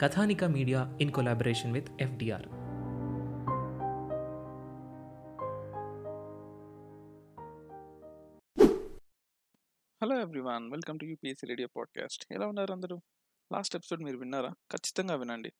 [0.00, 2.46] Kathanika media in collaboration with FDR.
[10.02, 13.00] Hello everyone welcome to UPSC radio podcast ఎలా ఉన్నారు అందరూ?
[13.52, 14.48] Last episode మీరు విన్నారా?
[14.48, 15.52] ఖచ్చితంగా వినండి.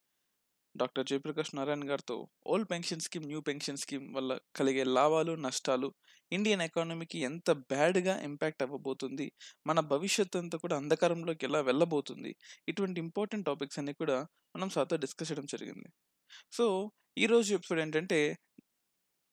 [0.74, 5.88] డాక్టర్ జయప్రకాష్ నారాయణ్ గారితో old pension scheme new pension scheme వల్ల కలిగే లాభాలు నష్టాలు
[6.32, 9.26] ఇండియన్ ఎకానమీకి ఎంత బ్యాడ్గా ఇంపాక్ట్ అవ్వబోతుంది
[9.66, 12.36] మన భవిష్యత్తు అంతా కూడా అంధకారంలోకి ఎలా వెళ్ళబోతుంది
[12.68, 14.18] ఇటువంటి ఇంపార్టెంట్ టాపిక్స్ అన్ని కూడా
[14.56, 15.91] మనం సాతో డిస్కస్ చేయడం జరిగింది.
[16.52, 16.66] సో
[17.18, 18.20] ఈరోజు ఎపిసోడ్ ఏంటంటే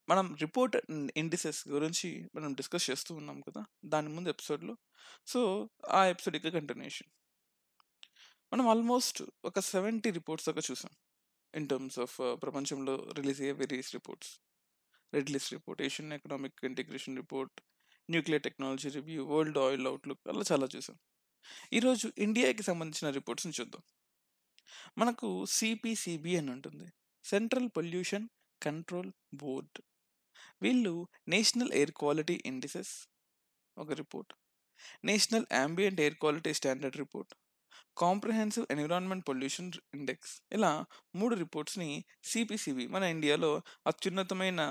[0.08, 0.76] మనం రిపోర్ట్
[1.16, 4.76] ఇండిసెస్ గురించి మనం డిస్కస్ చేస్తూ ఉన్నాం కదా దాని ముందు ఎపిసోడ్లో.
[5.26, 5.40] సో
[5.90, 7.10] ఆ ఎపిసోడ్ ఇక కంటిన్యూషన్.
[8.52, 10.92] మనం ఆల్మోస్ట్ ఒక సెవెంటీ రిపోర్ట్స్ దాకా చూసాం.
[11.54, 14.32] ఇన్ టర్మ్స్ ఆఫ్ ప్రపంచంలో రిలీజ్ అయ్యే various reports
[15.12, 17.58] red list report Asian economic integration report
[18.08, 20.96] nuclear technology review world oil outlook అలా చాలా చూసాం.
[21.72, 23.82] ఈరోజు ఇండియాకి సంబంధించిన రిపోర్ట్స్ని చూద్దాం.
[24.98, 26.86] మనకు సిపిసిబి అని ఉంటుంది.
[27.24, 28.26] సెంట్రల్ పొల్యూషన్
[28.62, 29.78] కంట్రోల్ బోర్డ్
[30.62, 30.92] వీళ్ళు
[31.28, 32.92] నేషనల్ ఎయిర్ క్వాలిటీ ఇండిసెస్
[33.76, 34.32] ఒక report
[35.04, 37.32] national ambient air quality standard report
[37.98, 40.70] comprehensive environment pollution index ఇలా
[41.16, 41.90] మూడు రిపోర్ట్స్ని
[42.24, 43.52] సిపిసిబి మన ఇండియాలో
[43.86, 44.62] అత్యున్నతమైన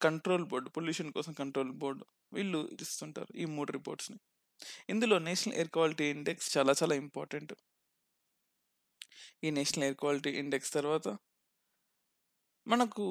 [0.00, 4.18] కంట్రోల్ బోర్డు పొల్యూషన్ కోసం కంట్రోల్ బోర్డు వీళ్ళు ఇస్తుంటారు ఈ మూడు రిపోర్ట్స్ని.
[4.88, 7.52] ఇందులో నేషనల్ ఎయిర్ క్వాలిటీ ఇండెక్స్ చాలా చాలా ఇంపార్టెంట్.
[9.44, 11.06] ఈ నేషనల్ ఎయిర్ క్వాలిటీ ఇండెక్స్ తర్వాత
[12.66, 13.04] మనకు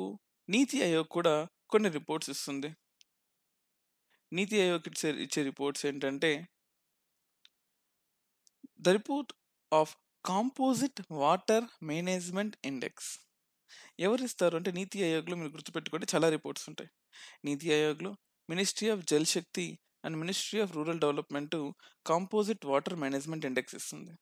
[0.50, 1.34] నీతి ఆయోగ్ కూడా
[1.70, 2.70] కొన్ని రిపోర్ట్స్ ఇస్తుంది.
[4.32, 6.32] నీతి ఆయోగ్ ఇచ్చే ఇచ్చే రిపోర్ట్స్ ఏంటంటే
[8.82, 9.32] the report
[9.72, 9.94] of
[10.26, 13.12] composite water management index
[14.06, 16.90] ఎవరు ఇస్తారు అంటే నీతి ఆయోగ్లో మీరు గుర్తుపెట్టుకుంటే చాలా రిపోర్ట్స్ ఉంటాయి.
[17.46, 18.12] నీతి ఆయోగ్లో
[18.50, 19.66] ministry of Jal Shakti
[20.06, 21.56] and ministry of rural development
[22.06, 24.14] composite water management index ఇస్తుంది.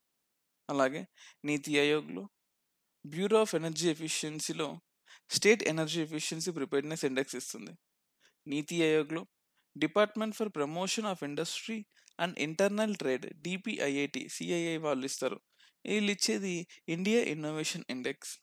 [0.70, 1.02] అలాగే
[1.46, 2.24] నీతి ఆయోగ్లో
[3.06, 4.68] bureau of energy ఎఫిషియన్సీలో
[5.30, 7.74] state energy efficiency preparedness index ఇస్తుంది.
[8.48, 9.22] నీతి ఆయోగ్లో
[9.76, 11.78] department for promotion of industry
[12.20, 15.38] and internal trade DPIIT CII వాళ్ళు ఇస్తారు.
[15.86, 16.56] వీళ్ళు ఇచ్చేది
[16.96, 18.34] India innovation index.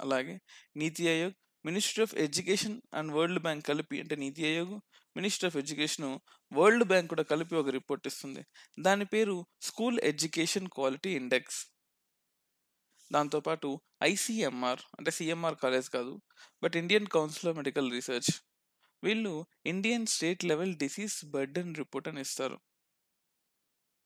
[0.00, 0.34] అలాగే
[0.76, 4.74] NITI Aayog ministry of education and world bank కలిపి అంటే NITI Aayog
[5.16, 6.06] ministry of education
[6.52, 8.42] world bank కూడా కలిపి ఒక రిపోర్ట్ ఇస్తుంది.
[8.80, 9.36] దాని పేరు
[9.68, 11.60] స్కూల్ ఎడ్యుకేషన్ క్వాలిటీ ఇండెక్స్.
[13.12, 13.68] దాంతోపాటు
[14.02, 16.12] ఐసీఎంఆర్ అంటే సిఎంఆర్ కాలేజ్ కాదు
[16.62, 18.30] but Indian council of medical research.
[19.04, 19.32] వీళ్ళు
[19.66, 22.58] Indian state level disease burden report అని ఇస్తారు.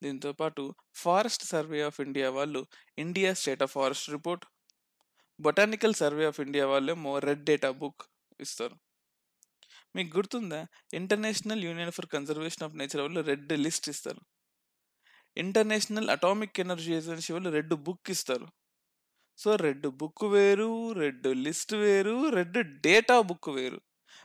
[0.04, 0.62] దీంతో పాటు
[1.02, 2.62] ఫారెస్ట్ సర్వే ఆఫ్ ఇండియా వాళ్ళు
[3.04, 4.44] India state of forest report
[5.38, 8.02] botanical survey of India వాళ్ళేమో రెడ్ డేటా బుక్
[8.40, 8.76] ఇస్తారు.
[9.96, 10.60] మీకు గుర్తుందా?
[10.94, 14.22] International union for conservation of nature వాళ్ళు రెడ్ లిస్ట్ ఇస్తారు.
[15.36, 18.46] ఇంటర్నేషనల్ అటామిక్ ఎనర్జీ ఏజెన్సీ వాళ్ళు రెడ్ బుక్ ఇస్తారు.
[19.38, 23.80] సో రెడ్ బుక్ వేరు రెడ్ లిస్ట్ వేరు రెడ్ డేటా బుక్ వేరు.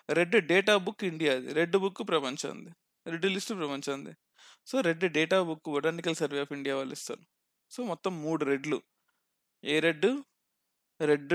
[0.10, 2.72] రెడ్ డేటా బుక్ ఇండియాది రెడ్ బుక్ ప్రపంచంది
[3.06, 4.14] red list ప్రపంచంది.
[4.70, 7.24] So red data book botanical survey of India వాళ్ళు ఇస్తారు.
[7.72, 8.78] సో మొత్తం మూడు రెడ్లు.
[9.64, 10.10] ఏ red?
[11.00, 11.34] Red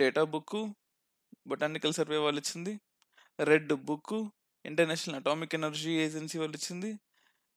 [0.00, 0.56] data book
[1.50, 2.72] botanical survey వాళ్ళు ఇచ్చింది.
[3.50, 4.14] Red book
[4.64, 6.90] international atomic energy agency వాళ్ళు ఇచ్చింది.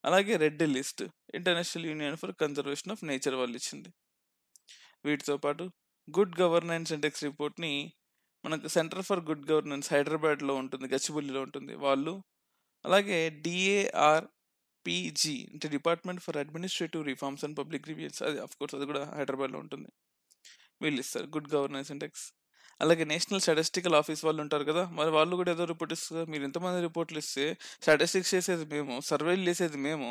[0.03, 1.03] అలాగే red list
[1.37, 3.89] international union for conservation of nature వాళ్ళు ఇచ్చింది.
[5.05, 5.63] వీటితో పాటు
[6.07, 7.73] గుడ్ గవర్నెన్స్ ఇండెక్స్ రిపోర్ట్ని
[8.45, 12.13] మనకు సెంటర్ ఫర్ గుడ్ గవర్నెన్స్ హైదరాబాద్లో ఉంటుంది గచ్చిబౌలిలో ఉంటుంది వాళ్ళు.
[12.85, 14.27] అలాగే డిఏఆర్
[14.87, 18.19] పీజీ అంటే department for administrative reforms and public reviews.
[18.29, 19.89] అది అఫ్ కోర్స్ అది కూడా హైదరాబాద్లో ఉంటుంది.
[20.81, 21.27] వీళ్ళు ఇస్తారు.
[21.35, 22.25] గుడ్ గవర్నెన్స్ ఇండెక్స్
[22.81, 26.25] అలాగే నేషనల్ స్టాటిస్టికల్ ఆఫీస్ వాళ్ళు ఉంటారు కదా మరి వాళ్ళు కూడా ఏదో రిపోర్ట్ ఇస్తారు.
[26.31, 27.45] మీరు ఎంతమంది రిపోర్ట్లు ఇస్తే
[27.81, 30.09] స్టాటిస్టిక్స్ చేసేది మేము సర్వేలు చేసేది మేము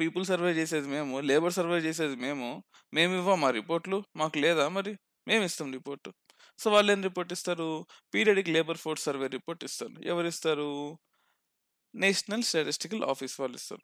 [0.00, 2.48] పీపుల్ సర్వే చేసేది మేము లేబర్ సర్వే చేసేది మేము
[2.94, 3.98] మేము ఇవ్వం మా రిపోర్ట్లు?
[4.16, 4.92] మాకు లేదా మరి?
[5.28, 6.12] మేము ఇస్తాం రిపోర్టు.
[6.58, 7.68] సో వాళ్ళు ఏం రిపోర్ట్ ఇస్తారు?
[8.14, 9.96] Periodic labour force survey report ఇస్తారు.
[10.12, 10.68] ఎవరు ఇస్తారు?
[11.94, 13.82] నేషనల్ స్టాటిస్టికల్ ఆఫీస్ వాళ్ళు ఇస్తారు.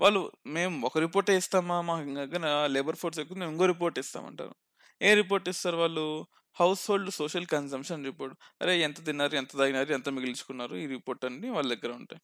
[0.00, 4.54] వాళ్ళు మేము ఒక రిపోర్టే ఇస్తామా మా దగ్గర లేబర్ ఫోర్స్ ఎక్కువ మేము ఇంకో రిపోర్ట్ ఇస్తామంటారు.
[5.02, 6.26] ఏ రిపోర్ట్ ఇస్తారు వాళ్ళు?
[6.90, 8.36] Household social consumption report.
[8.62, 10.76] అరే ఎంత తిన్నారు ఎంత తాగినారు ఎంత మిగిల్చుకున్నారు?
[10.76, 12.22] ఈ రిపోర్ట్ అన్ని వాళ్ళ దగ్గర ఉంటాయి.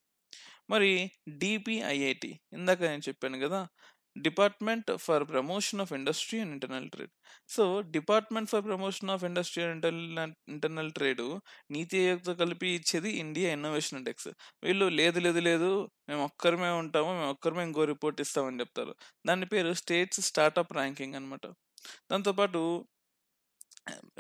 [0.71, 3.69] మరి డిపిఐఐటి ఇందాక నేను చెప్పాను కదా
[4.25, 7.13] department for promotion of industry and internal trade.
[7.49, 7.65] So
[7.97, 11.23] department for promotion of industry and internal internal trade
[11.77, 14.31] NITI ఆయోగ్తో కలిపి ఇచ్చేది ఇండియా ఇన్నోవేషన్ ఇండెక్స్.
[14.65, 15.71] వీళ్ళు లేదు లేదు లేదు
[16.09, 18.95] మేము ఒక్కరమే ఉంటాము మేము ఒక్కరమే ఇంకో రిపోర్ట్ ఇస్తామని చెప్తారు.
[19.27, 21.47] దాని పేరు స్టేట్స్ స్టార్టప్ ర్యాంకింగ్ అనమాట
[22.13, 22.61] దాంతోపాటు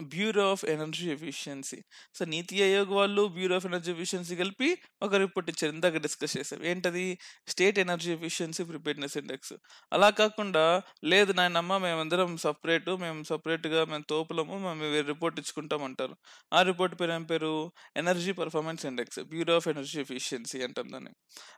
[0.02, 1.84] bureau of energy efficiency.
[2.14, 5.72] So NITI Aayog వాళ్ళు బ్యూరో ఆఫ్ ఎనర్జీ ఎఫిషియన్సీ కలిపి ఒక రిపోర్ట్ ఇచ్చారు.
[5.74, 7.18] ఇందాక డిస్కస్ చేసాం ఏంటది?
[7.48, 9.54] State energy efficiency preparedness index.
[9.92, 16.16] అలా కాకుండా లేదు నాయనమ్మ మేమందరం సపరేటు మేము సపరేట్గా మేము తోపులము మేము వేరే రిపోర్ట్ ఇచ్చుకుంటాం అంటారు.
[16.52, 17.72] ఆ రిపోర్ట్ పేరు ఏం పేరు?
[17.96, 19.20] Energy performance index.
[19.20, 21.10] Bureau of energy efficiency అంటాం దాన్ని.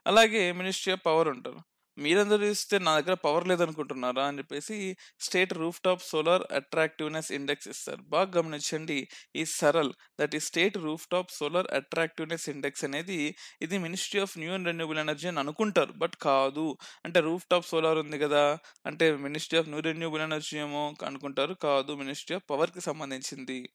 [0.07, 1.59] అలాగే మినిస్ట్రీ ఆఫ్ పవర్ ఉంటారు
[1.97, 8.01] మీరందరూ ఇస్తే నా దగ్గర పవర్ లేదనుకుంటున్నారా అని చెప్పేసి state rooftop solar attractiveness index ఇస్తారు.
[8.01, 9.07] బాగా గమనించండి.
[9.35, 10.77] ఈ సరల్ దట్ ఈ state
[11.07, 15.91] rooftop solar attractiveness index అనేది ఇది ministry of new and renewable energy అని అనుకుంటారు.
[15.91, 16.77] బట్ కాదు.
[17.05, 18.57] అంటే రూఫ్ టాప్ సోలార్ ఉంది కదా.
[18.85, 21.53] అంటే ministry of new renewable energy ఏమో అనుకుంటారు.
[21.53, 21.95] కాదు.
[21.95, 23.69] మినిస్ట్రీ ఆఫ్ పవర్కి సంబంధించింది.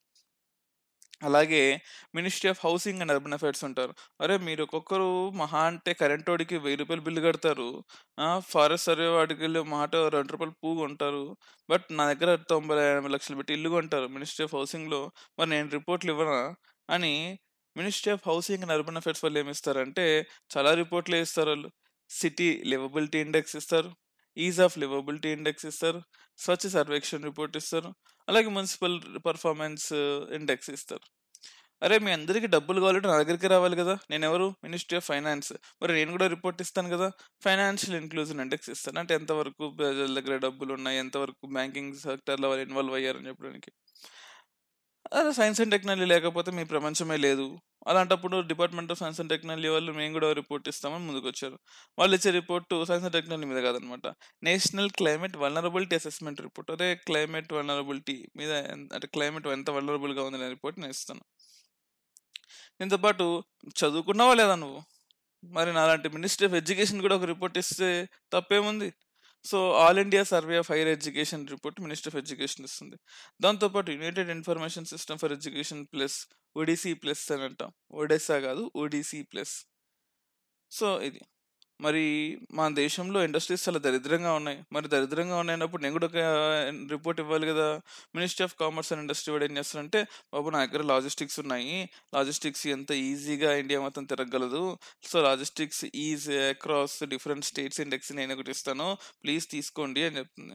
[1.25, 1.81] అలాగే
[2.15, 3.95] ministry of housing and urban affairs ఉంటారు.
[4.21, 7.85] అరే మీరు ఒక్కొక్కరు మహా అంటే కరెంట్ వాడికి వెయ్యి రూపాయలు బిల్లు కడతారు.
[8.39, 11.37] ఫారెస్ట్ సర్వే వాడికి వెళ్ళి మాట రెండు రూపాయలు పువ్వు కొంటారు.
[11.71, 14.07] బట్ నా దగ్గర తొంభై ఎనభై లక్షలు పెట్టి ఇల్లు కొంటారు.
[14.07, 16.55] మినిస్ట్రీ ఆఫ్ హౌసింగ్లో మరి నేను రిపోర్ట్లు ఇవ్వనా?
[16.91, 17.39] అని
[17.77, 21.71] ministry of housing and urban affairs వాళ్ళు ఏమిస్తారంటే చాలా రిపోర్ట్లు ఇస్తారు వాళ్ళు.
[22.11, 23.93] సిటీ లివబిలిటీ ఇండెక్స్ ఇస్తారు.
[24.37, 26.03] ఈజ్ ఆఫ్ లివబిలిటీ ఇండెక్స్ ఇస్తారు.
[26.39, 27.95] స్వచ్ఛ సర్వేక్షణ రిపోర్ట్ ఇస్తారు.
[28.29, 31.07] అలాగే మున్సిపల్ పర్ఫార్మెన్స్ uh, ఇండెక్స్ ఇస్తారు.
[31.83, 33.95] అరే మీ అందరికీ డబ్బులు కావాలంటే నా దగ్గరికి రావాలి కదా.
[34.11, 37.09] నేను ఎవరు మినిస్ట్రీ ఆఫ్ ఫైనాన్స్ మరి నేను కూడా రిపోర్ట్ ఇస్తాను కదా.
[37.45, 38.99] ఫైనాన్షియల్ ఇన్క్లూజన్ ఇండెక్స్ ఇస్తాను.
[38.99, 40.99] అంటే ఎంతవరకు ప్రజల దగ్గర డబ్బులు ఉన్నాయి?
[40.99, 43.73] ఎంతవరకు బ్యాంకింగ్ సెక్టర్లో వాళ్ళు ఇన్వాల్వ్ అయ్యారని చెప్పడానికి.
[45.19, 47.45] అదే సైన్స్ అండ్ టెక్నాలజీ లేకపోతే మీ ప్రపంచమే లేదు.
[47.91, 51.57] అలాంటప్పుడు department of science and technology వాళ్ళు మేము కూడా రిపోర్ట్ ఇస్తామని ముందుకు వచ్చారు
[51.99, 54.07] వాళ్ళు ఇచ్చే రిపోర్ట్ సైన్స్ అండ్ టెక్నాలజీ మీద కాదనమాట.
[54.49, 58.53] National climate vulnerability assessment report అదే క్లైమేట్ వల్నరబిలిటీ మీద
[58.97, 61.25] అంటే క్లైమేట్ ఎంత వల్నరబుల్గా ఉందనే రిపోర్ట్ నేను ఇస్తాను.
[62.81, 63.25] దీంతో పాటు
[63.81, 64.81] చదువుకున్నావా లేదా నువ్వు?
[65.43, 67.89] మరి నాలాంటి మినిస్ట్రీ ఆఫ్ ఎడ్యుకేషన్ కూడా ఒక రిపోర్ట్ ఇస్తే
[68.35, 68.89] తప్పేముంది?
[69.45, 72.97] So all India survey of higher education report minister of education ఇస్తుంది.
[73.41, 76.27] దాంతోపాటు united information system for education plus
[76.57, 77.73] UDISE plus అని అంటాం.
[77.93, 79.67] ఒడిస్సా కాదు ఒడిసి ప్లస్.
[80.71, 81.21] సో ఇది.
[81.81, 84.63] మరి మన దేశంలో ఇండస్ట్రీస్ చాలా దరిద్రంగా ఉన్నాయి.
[84.73, 86.17] మరి దరిద్రంగా ఉన్నాయినప్పుడు నేను కూడా ఒక
[86.91, 87.81] రిపోర్ట్ ఇవ్వాలి కదా?
[88.15, 91.89] Ministry of commerce and industry వాడు ఏం చేస్తారంటే బాబు నా దగ్గర లాజిస్టిక్స్ ఉన్నాయి.
[92.15, 98.51] లాజిస్టిక్స్ ఎంత ఈజీగా ఇండియా మొత్తం తిరగలదు so logistics ease across different states index నేను ఒకటి
[98.51, 98.97] ఇస్తాను.
[99.25, 100.55] ప్లీజ్ తీసుకోండి అని చెప్తుంది.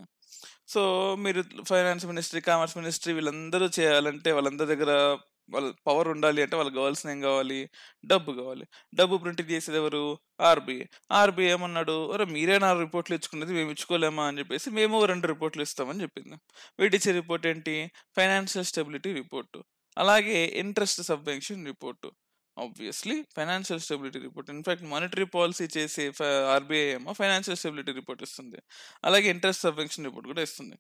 [0.68, 5.18] సో మీరు ఫైనాన్స్ మినిస్ట్రీ కామర్స్ మినిస్ట్రీ వీళ్ళందరూ చేయాలంటే వాళ్ళందరి దగ్గర
[5.50, 7.70] వాళ్ళ పవర్ ఉండాలి అంటే వాళ్ళకి కావాల్సిన ఏం కావాలి?
[8.06, 8.66] డబ్బు కావాలి.
[8.96, 10.20] డబ్బు ప్రింట్ చేసేది ఎవరు?
[10.42, 12.12] ఆర్బీఐ ఆర్బీఐ ఏమన్నాడు?
[12.12, 14.24] అరే మీరే నా రిపోర్ట్లు ఇచ్చుకునేది మేము ఇచ్చుకోలేమా?
[14.28, 16.36] అని చెప్పేసి మేము రెండు రిపోర్ట్లు ఇస్తామని చెప్పింది.
[16.80, 17.92] వీటిచ్చే రిపోర్ట్ ఏంటి?
[18.16, 19.64] ఫైనాన్షియల్ స్టెబిలిటీ రిపోర్టు
[19.98, 22.12] అలాగే interest subvention report
[22.60, 26.14] obviously financial stability report in fact monetary policy చేసే
[26.56, 28.58] ఆర్బీఐ ఏమో ఫైనాన్షియల్ స్టెబిలిటీ రిపోర్ట్ ఇస్తుంది.
[29.04, 30.76] అలాగే ఇంట్రెస్ట్ సబ్వెన్షన్ రిపోర్ట్ కూడా ఇస్తుంది.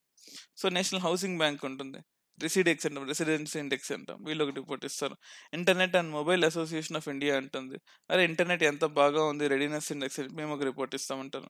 [0.57, 1.97] సో నేషనల్ హౌసింగ్ బ్యాంక్ ఉంటుంది.
[2.43, 4.17] రెసిడెక్స్ అంటాం రెసిడెన్సీ ఇండెక్స్ అంటాం.
[4.27, 5.15] వీళ్ళు ఒకటి రిపోర్ట్ ఇస్తారు.
[5.57, 7.77] Internet and mobile association of India అంటుంది.
[8.11, 11.49] అరే ఇంటర్నెట్ ఎంత బాగా ఉంది రెడీనెస్ ఇండెక్స్ మేము ఒక రిపోర్ట్ ఇస్తామంటారు.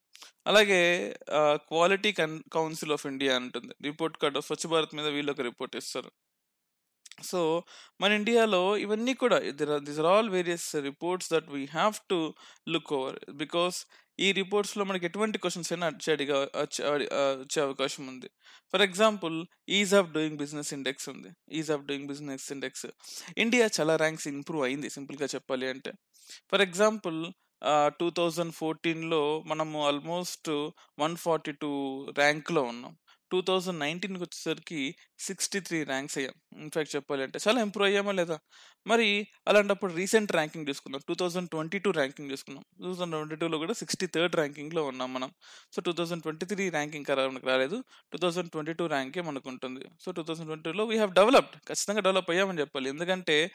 [0.51, 0.81] అలాగే
[1.71, 2.13] క్వాలిటీ
[2.57, 3.73] కౌన్సిల్ ఆఫ్ ఇండియా అంటుంది.
[3.89, 6.11] రిపోర్ట్ కార్డ్ స్వచ్ఛ భారత్ మీద వీళ్ళు ఒక రిపోర్ట్ ఇస్తారు.
[7.29, 7.39] సో
[8.01, 9.37] మన ఇండియాలో ఇవన్నీ కూడా
[9.87, 12.19] this are all various reports that we have to
[12.73, 13.17] look over.
[13.41, 13.77] Because
[14.25, 18.29] ఈ రిపోర్ట్స్లో మనకి ఎటువంటి క్వశ్చన్స్ అయినా అడిగా వచ్చే అవకాశం ఉంది.
[18.71, 19.35] For example
[19.79, 21.29] ease of doing business index ఉంది.
[21.59, 22.87] Ease of doing business index
[23.43, 25.93] India చాలా ర్యాంక్స్ ఇంప్రూవ్ అయింది సింపుల్గా చెప్పాలి అంటే.
[26.51, 27.19] ఫర్ ఎగ్జాంపుల్
[27.99, 29.21] టూ థౌజండ్ ఫోర్టీన్లో
[29.51, 30.49] మనము ఆల్మోస్ట్
[31.03, 31.71] వన్ ఫార్టీ టూ
[32.17, 32.93] ర్యాంక్లో ఉన్నాం.
[33.31, 34.81] టూ థౌజండ్ నైన్టీన్కి వచ్చేసరికి
[35.27, 36.35] సిక్స్టీ త్రీ ర్యాంక్స్ అయ్యాం.
[36.57, 38.39] ఇన్ఫాక్ట్ చెప్పాలి అంటే చాలా ఇంప్రూవ్ అయ్యామా లేదా?
[38.87, 43.57] మరి అలాంటప్పుడు రీసెంట్ ర్యాంకింగ్ తీసుకున్నాం two thousand twenty two ranking తీసుకున్నాం టూ థౌజండ్ ట్వంటీ టూలో
[43.57, 45.31] కూడా సిక్స్టీ థర్డ్ ర్యాంకింగ్లో ఉన్నాం మనం.
[45.73, 47.83] So two thousand twenty three ranking మనకు రాలేదు.
[48.11, 51.59] టూ థౌజండ్ ట్వంటీ టూ ర్యాంకే మనకు ఉంటుంది సో టూ థౌజండ్ ట్వంటీ టూలో వీ హ్యావ్ డెవలప్డ్
[51.67, 52.89] ఖచ్చితంగా డెవలప్ అయ్యామని చెప్పాలి.
[52.89, 53.51] ఎందుకంటే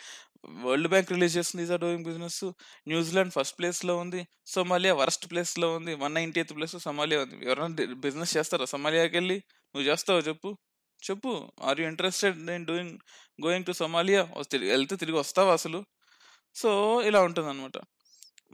[0.47, 2.45] వరల్డ్ బ్యాంక్ రిలీజ్ చేస్తుంది ease of doing business
[2.89, 4.27] New Zealand first ప్లేస్లో ఉంది.
[4.47, 5.95] సోమాలియా వరస్ట్ ప్లేస్లో ఉంది.
[5.95, 7.47] One ninety eighth place Somalia ఉంది.
[7.47, 8.65] ఎవరైనా బిజినెస్ చేస్తారా?
[8.65, 9.35] సోమాలియాకి వెళ్ళి
[9.75, 10.59] నువ్వు చేస్తావు చెప్పు.
[11.05, 11.33] చెప్పు
[11.63, 12.95] are you interested in doing
[13.39, 14.23] going to Somalia
[14.71, 15.81] వెళ్తే తిరిగి వస్తావా అసలు?
[16.57, 16.71] సో
[17.03, 17.77] ఇలా ఉంటుంది అనమాట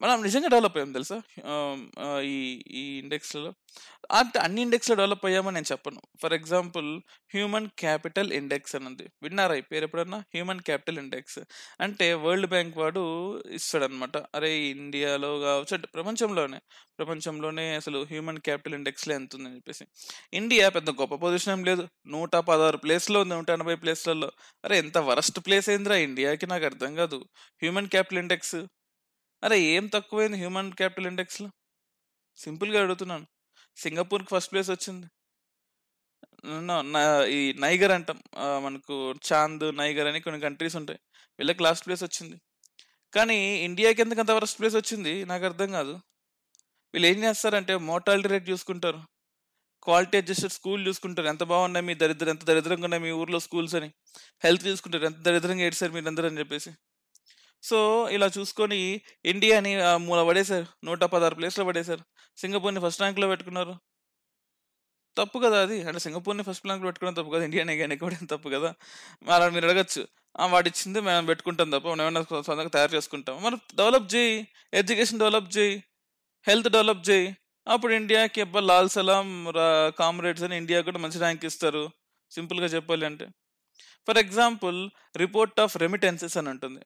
[0.02, 1.16] మనం నిజంగా డెవలప్ అయ్యాం తెలుసా?
[2.20, 2.36] ఈ
[2.80, 3.50] ఈ ఇండెక్స్లలో.
[4.10, 6.00] అంటే అన్ని ఇండెక్స్లో డెవలప్ అయ్యామని నేను చెప్పను.
[6.22, 6.88] For example
[7.34, 9.54] human capital index అని ఉంది విన్నారా?
[9.54, 10.18] ఈ పేరు ఎప్పుడన్నా?
[10.34, 11.38] హ్యూమన్ క్యాపిటల్ ఇండెక్స్
[11.80, 13.02] అంటే వరల్డ్ బ్యాంక్ వాడు
[13.50, 16.60] ఇస్తాడనమాట అరే ఇండియాలో కావచ్చు అంటే ప్రపంచంలోనే.
[16.98, 19.84] ప్రపంచంలోనే అసలు హ్యూమన్ క్యాపిటల్ ఇండెక్స్లో ఎంత ఉందని చెప్పేసి.
[20.32, 21.88] ఇండియా పెద్ద గొప్ప పొజిషన్ ఏం లేదు.
[22.06, 24.30] నూట పదహారు ప్లేస్లో ఉంది నూట ఎనభై ప్లేస్లలో
[24.64, 27.18] అరే ఎంత వరస్ట్ ప్లేస్ అయిందిరా ఇండియాకి నాకు అర్థం కాదు.
[27.62, 28.56] హ్యూమన్ క్యాపిటల్ ఇండెక్స్
[29.44, 31.50] అరే ఏం తక్కువైంది హ్యూమన్ క్యాపిటల్ ఇండెక్స్లో?
[32.36, 33.26] సింపుల్గా అడుగుతున్నాను.
[33.76, 35.06] సింగపూర్కి ఫస్ట్ ప్లేస్ వచ్చింది.
[36.44, 38.22] నా- ఈ నైగర్ అంటాం.
[38.64, 40.98] మనకు చాంద్ నైగర్ అని కొన్ని కంట్రీస్ ఉంటాయి.
[41.38, 42.40] వీళ్ళకి లాస్ట్ ప్లేస్ వచ్చింది.
[43.14, 45.24] కానీ ఇండియాకి ఎందుకు అంత ఫస్ట్ ప్లేస్ వచ్చింది?
[45.24, 46.00] నాకు అర్థం కాదు.
[46.94, 49.02] వీళ్ళు ఏం చేస్తారంటే మోర్టాలిటీ రేట్ చూసుకుంటారు.
[49.82, 51.26] క్వాలిటీ అడ్జస్టెడ్ స్కూల్ చూసుకుంటారు.
[51.26, 53.92] ఎంత బాగున్నాయి మీ దరిద్రం ఎంత దరిద్రంగా ఉన్నాయి మీ ఊర్లో స్కూల్స్ అని.
[54.44, 55.04] హెల్త్ చూసుకుంటారు.
[55.04, 56.70] ఎంత దరిద్రంగా ఏడ్చారు మీరు అందరూ అని చెప్పేసి.
[57.62, 60.66] సో ఇలా చూసుకొని ఇండియాని ఆ మూల పడేశారు.
[60.84, 62.00] నూట పదహారు ప్లేస్లో పడేశారు.
[62.36, 63.74] సింగపూర్ని ఫస్ట్ ర్యాంక్లో పెట్టుకున్నారు.
[65.16, 65.82] తప్పు కదా అది.
[65.82, 67.44] అంటే సింగపూర్ని ఫస్ట్ ర్యాంక్లో పెట్టుకోవడం తప్పు కదా.
[67.44, 68.74] ఇండియాని కానీ ఎక్కడం తప్పు కదా.
[69.34, 70.08] అలా మీరు అడగచ్చు.
[70.40, 73.42] "ఆ, ఇచ్చింది మేము పెట్టుకుంటాం తప్ప మనం ఏమైనా సొంతంగా తయారు చేసుకుంటాం.
[73.42, 75.84] మనం డెవలప్ చేయి ఎడ్యుకేషన్ డెవలప్ చేయి
[76.48, 77.36] హెల్త్ డెవలప్ చేయి
[77.68, 79.52] అప్పుడు ఇండియాకి అబ్బా లాల్ సలాం
[79.98, 81.90] కామ్రేడ్స్ అని ఇండియా కూడా మంచి ర్యాంక్ ఇస్తారు.
[82.30, 83.28] సింపుల్గా చెప్పాలి అంటే
[84.08, 86.80] for example report of remittances అని ఉంటుంది.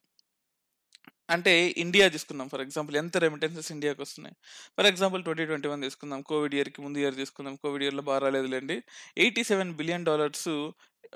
[1.30, 2.48] అంటే ఇండియా తీసుకుందాం.
[2.48, 4.36] ఫర్ ఎగ్జాంపుల్ ఎంత రెమిటెన్సెస్ ఇండియాకి వస్తున్నాయి?
[4.78, 7.56] For example twenty twenty one తీసుకుందాం కోవిడ్ ఇయర్కి ముందు ఇయర్ తీసుకుందాం.
[7.56, 8.82] కోవిడ్ ఇయర్లో బాగా రాలేదులేండి.
[9.18, 10.70] ఎయిటీ సెవెన్ బిలియన్ డాలర్స్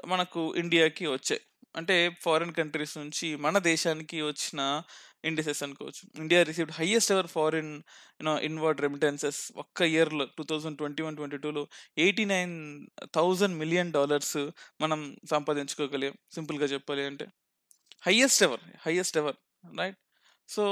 [0.07, 1.41] మనకు ఇండియాకి వచ్చాయి.
[1.77, 4.83] అంటే ఫారిన్ కంట్రీస్ నుంచి మన దేశానికి వచ్చిన
[5.25, 6.21] ఇండిసెస్ అనుకోవచ్చు.
[6.21, 7.75] India received highest ever foreign
[8.23, 11.67] you know inward remittances ఒక్క ఇయర్లో two thousand twenty one twenty టూలో
[11.99, 14.37] eighty nine thousand million dollars
[14.81, 16.15] మనం సంపాదించుకోగలిగాం.
[16.35, 17.27] సింపుల్గా చెప్పాలి అంటే.
[18.07, 19.99] Highest ever highest ever right?
[20.49, 20.65] So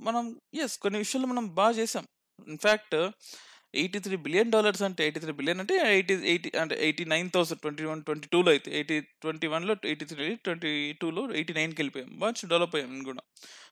[0.00, 2.06] మనం ఎస్ కొన్ని విషయాల్లో మనం బాగా చేసాం.
[2.48, 2.96] In fact
[3.74, 7.60] eighty three billion dollars అంటే ఎయిటీ త్రీ బిలియన్ అంటే ఎయిటీ ఎయిటీ అంటే eighty nine thousand
[7.60, 12.18] twenty one twenty టూలో అయితే ఎయిటీ ట్వంటీ వన్లో ఎయిటీ త్రీ ట్వంటీ టూలో ఎయిటీ నైన్కి వెళ్ళిపోయాం.
[12.18, 13.22] బాగా డెవలప్ అయ్యాం కూడా.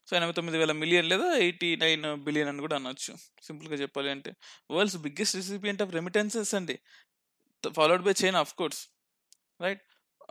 [0.08, 3.14] సో ఎనభై తొమ్మిది వేల మిలియన్ లేదా ఎయిటీ నైన్ బిలియన్ అని కూడా అనొచ్చు.
[3.42, 4.32] సింపుల్గా చెప్పాలి అంటే
[4.70, 6.78] world's biggest recipient of remittances అండి.
[7.76, 8.88] Followed by China of course.
[9.60, 9.82] Right?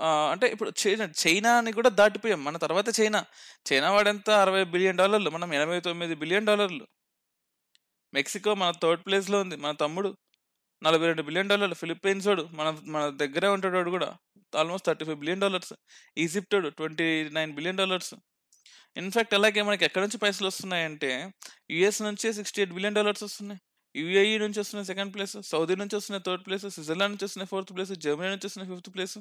[0.01, 2.43] అంటే ఇప్పుడు చైనా చైనా అని కూడా దాటిపోయాం.
[2.43, 3.25] మన తర్వాత చైనా.
[3.73, 5.29] చైనా వాడెంత అరవై బిలియన్ డాలర్లు?
[5.29, 6.87] మనం ఎనభై తొమ్మిది బిలియన్ డాలర్లు.
[8.13, 9.55] మెక్సికో మన థర్డ్ ప్లేస్లో ఉంది.
[9.55, 10.17] మన తమ్ముడు
[10.83, 11.75] నలభై రెండు బిలియన్ డాలర్లు.
[11.75, 14.17] ఫిలిప్పీన్స్ వాడు మన మన దగ్గరే ఉంటాడు వాడు కూడా.
[14.57, 15.73] Almost thirty five billion dollars.
[16.17, 18.13] Egypt వాడు twenty nine billion dollars.
[18.97, 21.33] In fact అలాగే మనకి ఎక్కడి నుంచి పైసలు వస్తున్నాయంటే
[21.71, 23.61] యుఎస్ నుంచి సిక్స్టీ ఎయిట్ బిలియన్ డాలర్స్ వస్తున్నాయి.
[24.01, 25.37] యుఏఈ నుంచి వస్తున్నాయి సెకండ్ ప్లేస్.
[25.45, 26.69] సౌదీ నుంచి వస్తున్నాయి థర్డ్ ప్లేస్.
[26.69, 27.91] స్విట్జర్లాండ్ నుంచి వస్తున్నాయి ఫోర్త్ ప్లేస్.
[27.91, 29.17] జర్మనీ నుంచి వస్తున్నాయి ఫిఫ్త్ ప్లేస్.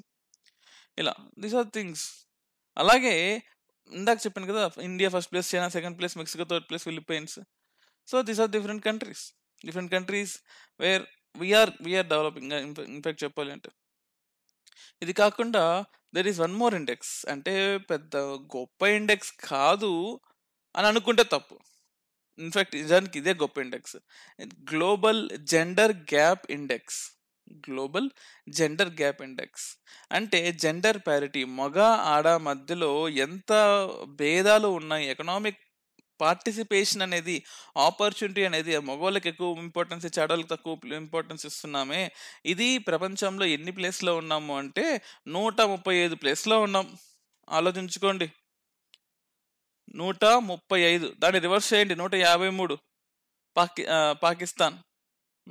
[0.98, 2.04] ఇలా దీస్ ఆర్ థింగ్స్
[2.76, 3.14] అలాగే
[3.92, 7.36] ఇందాక చెప్పాను కదా India first place China second place Mexico third place Philippines
[8.08, 9.24] so these are different countries
[9.66, 10.34] different countries
[10.80, 11.04] where
[11.36, 12.52] we are we are developing
[12.94, 13.70] in fact చెప్పాలి అంటే.
[15.02, 15.64] ఇది కాకుండా
[16.14, 17.54] there is one more index అంటే
[17.90, 18.16] పెద్ద
[18.56, 19.92] గొప్ప ఇండెక్స్ కాదు
[20.74, 21.56] అని అనుకుంటే తప్పు.
[22.38, 23.96] ఇన్ఫాక్ట్ నిజానికి ఇదే గొప్ప index
[24.72, 27.00] global gender gap index
[27.54, 28.10] global
[28.48, 29.76] gender gap index.
[30.12, 31.78] అంటే జెండర్ ప్యారిటీ మగ
[32.14, 33.52] ఆడ మధ్యలో ఎంత
[34.08, 35.58] భేదాలు ఉన్నాయి ఎకనామిక్
[36.20, 37.44] పార్టిసిపేషన్ అనేది
[37.76, 42.12] ఆపర్చునిటీ అనేది మగవాళ్ళకి ఎక్కువ ఇంపార్టెన్స్ ఇచ్చి ఆడవాళ్ళకి తక్కువ ఇంపార్టెన్స్ ఇస్తున్నామే.
[42.46, 46.96] ఇది ప్రపంచంలో ఎన్ని ప్లేస్లో ఉన్నాము అంటే నూట ముప్పై ఐదు ప్లేస్లో ఉన్నాం.
[47.50, 48.32] ఆలోచించుకోండి.
[49.94, 51.14] నూట ముప్పై ఐదు.
[51.18, 51.96] దాన్ని రివర్స్ చేయండి.
[51.96, 52.78] నూట యాభై మూడు.
[53.56, 53.86] పాకి
[54.22, 54.76] పాకిస్తాన్.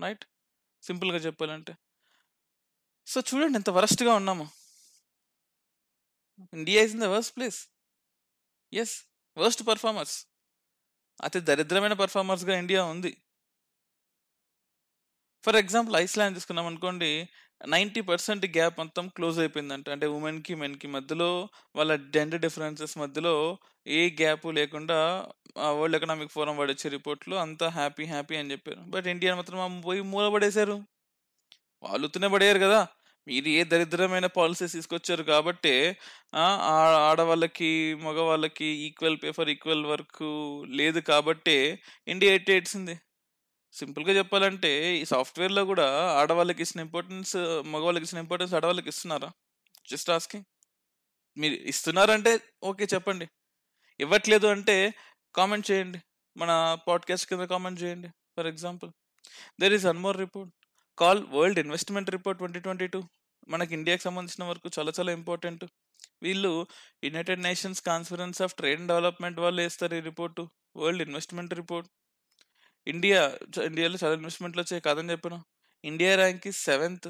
[0.03, 0.25] రైట్?
[0.83, 1.73] సింపుల్గా చెప్పాలంటే.
[3.07, 4.49] సో చూడండి ఎంత వరస్ట్గా ఉన్నాము.
[6.53, 7.59] India is in the worst place
[8.73, 8.95] as
[9.37, 10.27] worst performers
[11.23, 13.17] అతి దరిద్రమైన పర్ఫార్మర్స్గా ఇండియా ఉంది.
[15.43, 17.29] ఫర్ ఎగ్జాంపుల్ ఐస్లాండ్ తీసుకున్నాం అనుకోండి
[17.65, 19.89] నైంటీ పర్సెంట్ గ్యాప్ మొత్తం క్లోజ్ అయిపోయిందంట.
[19.89, 26.71] అంటే ఉమెన్కి మెన్కి మధ్యలో వాళ్ళ జెండర్ డిఫరెన్సెస్ మధ్యలో ఏ గ్యాప్ లేకుండా వరల్డ్ ఎకనామిక్ ఫోరం వాడు
[26.71, 28.79] వచ్చే రిపోర్ట్లో అంతా హ్యాపీ హ్యాపీ అని చెప్పారు.
[28.79, 30.83] బట్ ఇండియా మాత్రం పోయి పోయి మూలపడేశారు
[31.83, 32.87] వాళ్ళు పడేయారు కదా.
[33.27, 35.73] మీరు ఏ దరిద్రమైన పాలసీస్ తీసుకొచ్చారు కాబట్టి
[37.09, 40.21] ఆడవాళ్ళకి మగవాళ్ళకి equal pay for equal work
[40.79, 41.57] లేదు కాబట్టి
[42.07, 42.95] ఇండియా ఎట్టి ఏడ్చింది?
[43.73, 45.87] సింపుల్గా చెప్పాలంటే ఈ సాఫ్ట్వేర్లో కూడా
[46.19, 47.33] ఆడవాళ్ళకి ఇచ్చిన ఇంపార్టెన్స్
[47.65, 49.29] మగవాళ్ళకి ఇచ్చిన ఇంపార్టెన్స్ ఆడవాళ్ళకి ఇస్తున్నారా?
[49.89, 50.45] జస్ట్ ఆస్కింగ్
[51.37, 52.31] మీరు ఇస్తున్నారంటే
[52.63, 53.25] ఓకే చెప్పండి.
[53.99, 54.77] ఇవ్వట్లేదు అంటే
[55.35, 55.99] కామెంట్ చేయండి.
[56.37, 58.89] మన పాడ్కాస్ట్ కింద కామెంట్ చేయండి for example
[59.61, 60.53] there is an more report
[60.97, 62.99] call World Investment Report twenty twenty two
[63.47, 65.65] మనకి ఇండియాకి సంబంధించిన వరకు చాలా చాలా ఇంపార్టెంట్.
[66.23, 66.67] వీళ్ళు
[67.03, 70.49] United Nations Conference of Trade and Development వాళ్ళు వేస్తారు ఈ report.
[70.77, 71.89] World Investment Report.
[72.87, 73.21] India
[73.63, 75.41] ఇండియాలో చాలా ఇన్వెస్ట్మెంట్లు వచ్చాయి కాదని చెప్పిన.
[75.83, 77.09] ఇండియా ర్యాంక్ ఈ seventh.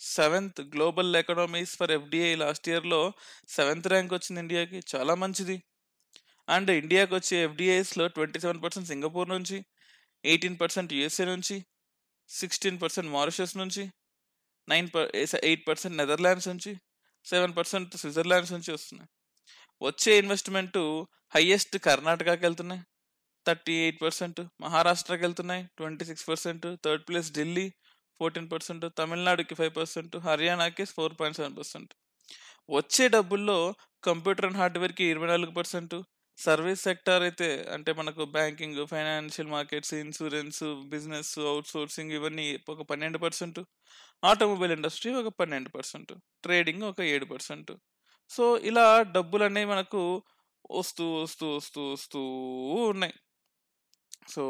[0.00, 3.12] Seventh global economies for FDI last ఇయర్లో
[3.48, 4.80] సెవెంత్ ర్యాంక్ వచ్చింది ఇండియాకి.
[4.94, 5.56] చాలా మంచిది.
[6.48, 9.64] అండ్ ఇండియాకి వచ్చే ఎఫ్డిఐస్లో ట్వంటీ సెవెన్ పర్సెంట్ సింగపూర్ నుంచి
[10.24, 11.64] ఎయిటీన్ పర్సెంట్ యుఎస్ఏ నుంచి
[12.28, 13.82] సిక్స్టీన్ పర్సెంట్ మారిషస్ నుంచి
[14.72, 15.08] nine per
[15.48, 16.72] eight percent Netherlands నుంచి
[17.26, 19.10] సెవెన్ పర్సెంట్ స్విట్జర్లాండ్స్ నుంచి వస్తున్నాయి.
[19.82, 20.78] వచ్చే ఇన్వెస్ట్మెంట్
[21.34, 22.82] హైయెస్ట్ కర్ణాటకకి వెళ్తున్నాయి.
[23.46, 25.62] థర్టీ ఎయిట్ పర్సెంట్ మహారాష్ట్రకి వెళ్తున్నాయి.
[25.78, 27.66] Twenty six percent third place Delhi
[28.20, 31.92] fourteen percent తమిళనాడుకి ఫైవ్ పర్సెంట్ హర్యానాకి ఫోర్ పాయింట్ సెవెన్ పర్సెంట్.
[32.70, 33.58] వచ్చే డబ్బుల్లో
[34.04, 35.94] కంప్యూటర్ అండ్ హార్డ్వేర్కి ఇరవై నాలుగు పర్సెంట్
[36.38, 43.60] సర్వీస్ సెక్టార్ అయితే అంటే మనకు banking financial markets insurance business outsourcing ఇవన్నీ ఒక పన్నెండు పర్సెంట్.
[44.24, 46.12] ఆటోమొబైల్ ఇండస్ట్రీ ఒక పన్నెండు పర్సెంట్.
[46.44, 47.72] ట్రేడింగ్ ఒక ఏడు పర్సెంట్.
[48.30, 50.22] సో ఇలా డబ్బులు అనేవి మనకు
[50.70, 52.20] వస్తూ వస్తూ వస్తూ వస్తూ
[52.90, 53.14] ఉన్నాయి.
[54.28, 54.44] సో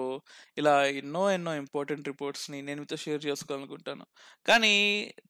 [0.56, 4.04] ఇలా ఎన్నో ఎన్నో ఇంపార్టెంట్ రిపోర్ట్స్ని నేను మీతో షేర్ చేసుకోవాలనుకుంటాను.
[4.46, 4.72] కానీ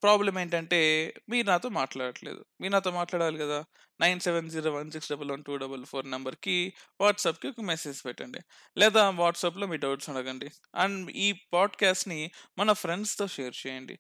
[0.03, 0.81] ప్రాబ్లం ఏంటంటే
[1.29, 2.45] మీరు నాతో మాట్లాడట్లేదు.
[2.61, 3.59] మీరు నాతో మాట్లాడాలి కదా!
[4.01, 6.57] Nine seven zero one six double one two double four నెంబర్కి
[7.01, 8.41] వాట్సాప్కి ఒక మెసేజ్ పెట్టండి.
[8.77, 10.49] లేదా వాట్సాప్లో మీ డౌట్స్ అడగండి.
[10.77, 12.21] అండ్ ఈ పాడ్కాస్ట్ని
[12.59, 13.97] మన ఫ్రెండ్స్తో షేర్ చేయండి.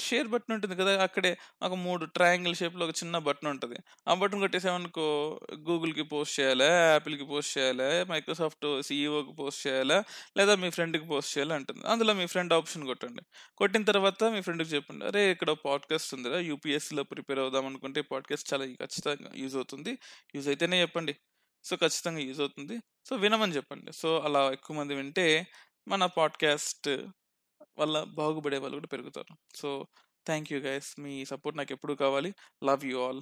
[0.00, 3.76] షేర్ బటన్ ఉంటుంది కదా అక్కడే ఒక మూడు ట్రయాంగిల్ షేప్లో ఒక చిన్న బటన్ ఉంటుంది.
[4.08, 10.04] ఆ బటన్ కొట్టేసామనుకో గూగుల్కి పోస్ట్ చేయాలా యాపిల్కి పోస్ట్ చేయాలా మైక్రోసాఫ్ట్ సీఈఓకి పోస్ట్ చేయాలా
[10.36, 11.86] లేదా మీ ఫ్రెండ్కి పోస్ట్ చేయాలా అంటుంది.
[11.86, 13.22] అందులో మీ ఫ్రెండ్ ఆప్షన్ కొట్టండి.
[13.56, 18.64] కొట్టిన తర్వాత మీ ఫ్రెండ్కి చెప్పండి అరే ఇక్కడ పాడ్కాస్ట్ ఉందిరా యూపీఎస్సీలో ప్రిపేర్ అవుదాం అనుకుంటే పాడ్కాస్ట్ చాలా
[18.66, 19.98] ఖచ్చితంగా యూజ్ అవుతుంది
[20.34, 21.16] యూజ్ అయితేనే చెప్పండి.
[21.64, 22.80] సో ఖచ్చితంగా యూజ్ అవుతుంది.
[23.08, 23.92] సో వినమని చెప్పండి.
[23.92, 25.46] సో అలా ఎక్కువ మంది వింటే
[25.88, 26.88] మన పాడ్కాస్ట్
[27.78, 29.56] వల్ల బాగుపడే వాళ్ళు కూడా పెరుగుతారు.
[29.56, 29.86] So
[30.26, 31.00] thank you guys.
[31.00, 32.34] Me support నాకు ఎప్పుడు కావాలి.
[32.64, 33.20] Love you all.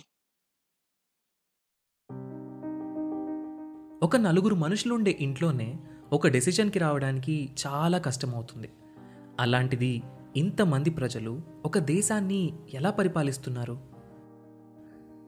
[4.02, 5.79] ఒక నలుగురు మనుషులు ఉండే ఇంట్లోనే
[6.12, 8.72] ఒక డెసిషన్కి రావడానికి చాలా కష్టమవుతుంది.
[9.40, 10.03] అలాంటిది
[10.37, 13.90] ఇంతమంది ప్రజలు ఒక దేశాన్ని ఎలా పరిపాలిస్తున్నారు?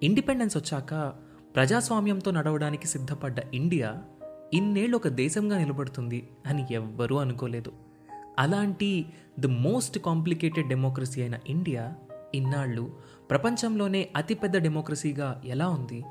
[0.03, 1.13] ఇండిపెండెన్స్ వచ్చాక
[1.55, 4.05] ప్రజాస్వామ్యంతో నడవడానికి సిద్ధపడ్డ ఇండియా
[4.55, 7.92] ఇన్నేళ్ళు ఒక దేశంగా నిలబడుతుంది అని ఎవ్వరూ అనుకోలేదు.
[8.39, 9.07] అలాంటి
[9.39, 11.95] ది మోస్ట్ కాంప్లికేటెడ్ డెమోక్రసీ అయిన ఇండియా
[12.35, 12.99] ఇన్నాళ్ళు
[13.31, 16.05] ప్రపంచంలోనే అతిపెద్ద డెమోక్రసీగా ఎలా ఉంది?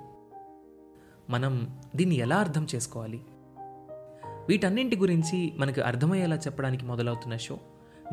[1.30, 3.22] మనం దీన్ని ఎలా అర్థం చేసుకోవాలి?
[4.50, 7.60] వీటన్నింటి గురించి మనకు అర్థమయ్యేలా చెప్పడానికి మొదలవుతున్న show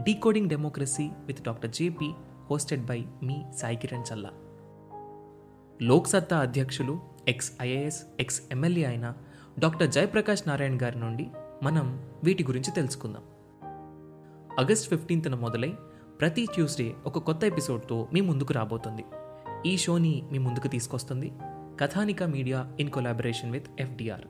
[0.03, 2.11] decoding democracy with doctor JP
[2.51, 4.31] hosted by మీ సాయి కిరణ్ చల్లా
[5.83, 9.15] లోక్సత్తా అధ్యక్షులు ఎక్స్ ఐఏఎస్ ఎక్స్ ఎమ్మెల్యే అయిన
[9.59, 11.27] డాక్టర్ జయప్రకాష్ నారాయణ్ గారి నుండి
[11.63, 13.23] మనం వీటి గురించి తెలుసుకుందాం.
[14.59, 15.75] ఆగస్ట్ ఫిఫ్టీన్త్న మొదలై
[16.21, 19.05] ప్రతి ట్యూస్డే ఒక కొత్త ఎపిసోడ్తో మీ ముందుకు రాబోతుంది.
[19.67, 21.33] ఈ షోని మీ ముందుకు తీసుకొస్తుంది
[21.81, 24.25] Kathanika media in collaboration with FDR.